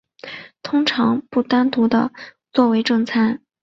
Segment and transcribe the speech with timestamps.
[0.63, 2.11] 通常不单独地
[2.53, 3.39] 作为正餐。